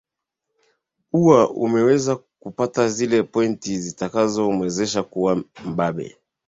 uwa 1.13 1.49
ameweza 1.65 2.15
kupata 2.39 2.89
zile 2.89 3.23
pointi 3.23 3.79
zitakazomwezesha 3.79 5.03
kuwa 5.03 5.43
mbabe 5.65 6.17